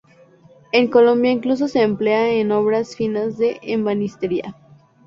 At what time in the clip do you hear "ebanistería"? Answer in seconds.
3.61-4.55